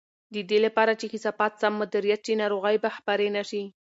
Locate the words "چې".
0.99-1.05